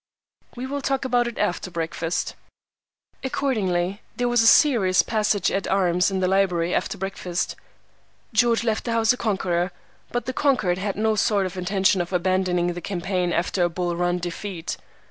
Que 0.01 0.43
faire?" 0.43 0.63
"We 0.63 0.65
will 0.65 0.81
talk 0.81 1.05
about 1.05 1.27
it 1.27 1.37
after 1.37 1.69
breakfast." 1.69 2.33
Accordingly, 3.23 4.01
there 4.15 4.27
was 4.27 4.41
a 4.41 4.47
serious 4.47 5.03
passage 5.03 5.51
at 5.51 5.67
arms 5.67 6.09
in 6.09 6.21
the 6.21 6.27
library 6.27 6.73
after 6.73 6.97
breakfast. 6.97 7.55
George 8.33 8.63
left 8.63 8.85
the 8.85 8.93
house 8.93 9.13
a 9.13 9.17
conqueror, 9.17 9.71
but 10.11 10.25
the 10.25 10.33
conquered 10.33 10.79
had 10.79 10.95
no 10.95 11.13
sort 11.15 11.45
of 11.45 11.55
intention 11.55 12.01
of 12.01 12.11
abandoning 12.11 12.73
the 12.73 12.81
campaign 12.81 13.31
after 13.31 13.61
a 13.63 13.69
Bull 13.69 13.95
Run 13.95 14.17
defeat. 14.17 14.75